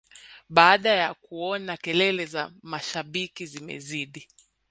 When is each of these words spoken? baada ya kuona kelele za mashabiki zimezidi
baada 0.49 0.89
ya 0.89 1.13
kuona 1.13 1.77
kelele 1.77 2.25
za 2.25 2.51
mashabiki 2.61 3.45
zimezidi 3.45 4.27